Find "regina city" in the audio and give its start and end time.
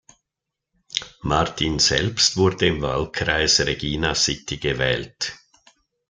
3.59-4.57